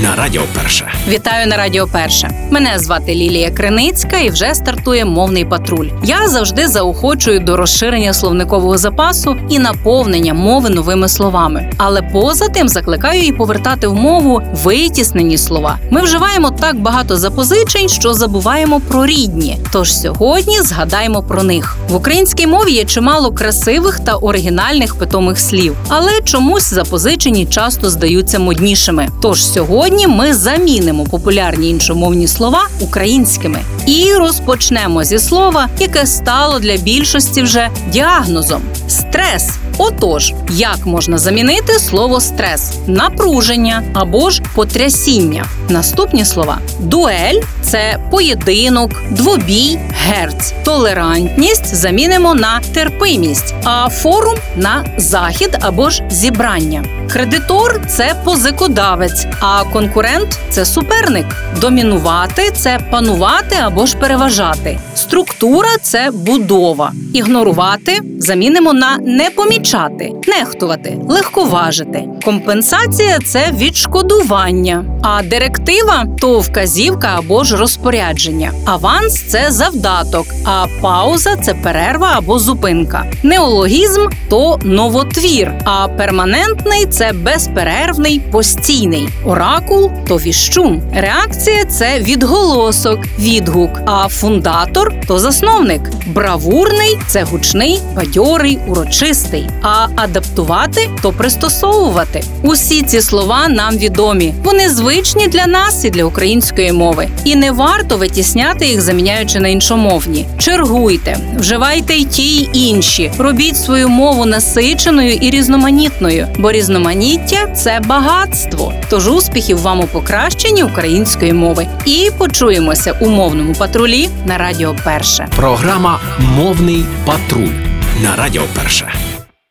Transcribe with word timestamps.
на 0.00 0.16
Радіо 0.16 0.42
Перше. 0.54 0.92
Вітаю 1.08 1.46
на 1.46 1.56
Радіо 1.56 1.86
Перше. 1.86 2.30
Мене 2.50 2.78
звати 2.78 3.14
Лілія 3.14 3.50
Криницька 3.50 4.18
і 4.18 4.30
вже 4.30 4.54
стартує 4.54 5.04
мовний 5.04 5.44
патруль. 5.44 5.88
Я 6.04 6.28
завжди 6.28 6.68
заохочую 6.68 7.40
до 7.40 7.56
розширення 7.56 8.12
словникового 8.12 8.78
запасу 8.78 9.36
і 9.48 9.58
наповнення 9.58 10.34
мови 10.34 10.70
новими 10.70 11.08
словами. 11.08 11.70
Але 11.76 12.02
поза 12.02 12.48
тим 12.48 12.68
закликаю 12.68 13.22
і 13.22 13.32
повертати 13.32 13.86
в 13.86 13.94
мову 13.94 14.42
витіснені 14.52 15.38
слова. 15.38 15.78
Ми 15.90 16.02
вживаємо 16.02 16.50
так 16.50 16.80
багато 16.80 17.16
запозичень, 17.16 17.88
що 17.88 18.14
забуваємо 18.14 18.80
про 18.80 19.06
рідні. 19.06 19.58
Тож 19.72 19.94
сьогодні 19.94 20.60
згадаємо 20.60 21.22
про 21.22 21.42
них. 21.42 21.76
В 21.88 21.94
українській 21.94 22.46
мові 22.46 22.72
є 22.72 22.84
чимало 22.84 23.32
красивих 23.32 24.00
та 24.00 24.14
оригінальних 24.14 24.94
питомих 24.94 25.38
слів, 25.38 25.76
але 25.88 26.10
чомусь 26.24 26.70
запозичені 26.70 27.46
часто 27.46 27.90
здаються 27.90 28.38
моднішими. 28.38 29.08
Тож 29.22 29.46
сьогодні 29.46 29.81
ми 29.90 30.34
замінимо 30.34 31.04
популярні 31.04 31.70
іншомовні 31.70 32.28
слова 32.28 32.68
українськими 32.80 33.58
і 33.86 34.14
розпочнемо 34.14 35.04
зі 35.04 35.18
слова, 35.18 35.68
яке 35.78 36.06
стало 36.06 36.58
для 36.58 36.76
більшості 36.76 37.42
вже 37.42 37.68
діагнозом 37.92 38.62
стрес. 38.88 39.50
Отож, 39.78 40.34
як 40.50 40.86
можна 40.86 41.18
замінити 41.18 41.72
слово 41.72 42.20
стрес, 42.20 42.72
напруження 42.86 43.82
або 43.94 44.30
ж 44.30 44.42
потрясіння? 44.54 45.44
Наступні 45.68 46.24
слова: 46.24 46.58
дуель 46.80 47.40
це 47.62 47.98
поєдинок, 48.10 48.90
двобій, 49.10 49.78
герц, 50.06 50.52
толерантність 50.64 51.74
замінимо 51.74 52.34
на 52.34 52.60
терпимість, 52.74 53.54
а 53.64 53.88
форум 53.88 54.34
на 54.56 54.84
захід 54.98 55.58
або 55.60 55.90
ж 55.90 56.02
зібрання. 56.10 57.01
Кредитор 57.12 57.80
це 57.88 58.14
позикодавець, 58.24 59.26
а 59.40 59.64
конкурент 59.64 60.38
це 60.50 60.64
суперник. 60.64 61.26
Домінувати 61.60 62.50
це 62.54 62.78
панувати 62.90 63.56
або 63.56 63.86
ж 63.86 63.96
переважати. 63.96 64.78
Структура 64.94 65.68
це 65.82 66.10
будова. 66.12 66.92
Ігнорувати 67.14 67.98
замінимо 68.18 68.72
на 68.72 68.98
не 68.98 69.30
помічати, 69.30 70.10
нехтувати, 70.28 70.98
легковажити. 71.08 72.04
Компенсація 72.24 73.18
це 73.18 73.50
відшкодування. 73.52 74.84
А 75.02 75.22
директива 75.22 76.04
то 76.20 76.40
вказівка 76.40 77.08
або 77.18 77.44
ж 77.44 77.56
розпорядження. 77.56 78.52
Аванс 78.66 79.22
це 79.22 79.50
завдаток, 79.50 80.26
а 80.44 80.66
пауза 80.80 81.36
це 81.36 81.54
перерва 81.54 82.12
або 82.16 82.38
зупинка. 82.38 83.04
Неологізм 83.22 84.06
то 84.30 84.58
новотвір, 84.64 85.52
а 85.64 85.88
перманентний 85.88 86.86
це 86.86 87.01
безперервний, 87.12 88.20
постійний. 88.20 89.08
Оракул 89.24 89.90
то 90.08 90.16
віщун. 90.16 90.82
Реакція 90.94 91.64
це 91.64 91.98
відголосок, 92.00 92.98
відгук. 93.18 93.80
А 93.86 94.08
фундатор 94.08 94.94
то 95.06 95.18
засновник. 95.18 95.80
Бравурний 96.06 96.98
це 97.06 97.22
гучний, 97.22 97.80
бадьорий, 97.96 98.58
урочистий. 98.66 99.48
А 99.62 99.86
адаптувати 99.96 100.88
то 101.02 101.12
пристосовувати. 101.12 102.24
Усі 102.42 102.82
ці 102.82 103.00
слова 103.00 103.48
нам 103.48 103.76
відомі. 103.76 104.34
Вони 104.44 104.68
звичні 104.68 105.28
для 105.28 105.46
нас 105.46 105.84
і 105.84 105.90
для 105.90 106.04
української 106.04 106.72
мови. 106.72 107.08
І 107.24 107.36
не 107.36 107.50
варто 107.50 107.96
витісняти 107.96 108.66
їх, 108.66 108.80
заміняючи 108.80 109.40
на 109.40 109.48
іншомовні. 109.48 110.26
Чергуйте, 110.38 111.18
вживайте 111.38 111.94
й 111.94 112.04
ті, 112.04 112.36
й 112.36 112.48
інші. 112.52 113.12
Робіть 113.18 113.56
свою 113.56 113.88
мову 113.88 114.26
насиченою 114.26 115.14
і 115.14 115.30
різноманітною, 115.30 116.28
бо 116.38 116.52
різноманіття 116.92 117.46
це 117.46 117.80
багатство. 117.80 118.72
Тож 118.90 119.08
успіхів 119.08 119.58
вам 119.58 119.80
у 119.80 119.86
покращенні 119.86 120.62
української 120.62 121.32
мови. 121.32 121.66
І 121.84 122.10
почуємося 122.18 122.96
у 123.00 123.08
мовному 123.08 123.54
патрулі 123.54 124.08
на 124.26 124.38
Радіо 124.38 124.76
Перше. 124.84 125.28
Програма 125.36 126.00
Мовний 126.18 126.84
патруль 127.06 127.54
на 128.02 128.16
Радіо 128.16 128.42
Перше. 128.54 128.92